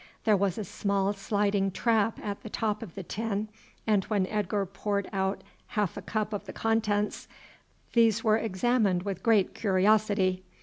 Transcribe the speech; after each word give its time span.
There 0.23 0.35
was 0.35 0.57
a 0.57 0.63
small 0.63 1.13
sliding 1.13 1.69
trap 1.69 2.17
at 2.23 2.41
the 2.41 2.49
top 2.49 2.81
of 2.81 2.95
the 2.95 3.03
tin, 3.03 3.49
and 3.85 4.03
when 4.05 4.25
Edgar 4.25 4.65
poured 4.65 5.07
out 5.13 5.43
half 5.77 5.95
a 5.95 6.01
cup 6.01 6.33
of 6.33 6.45
the 6.45 6.53
contents, 6.53 7.27
these 7.93 8.23
were 8.23 8.37
examined 8.39 9.03
with 9.03 9.21
great 9.21 9.53
curiosity. 9.53 10.41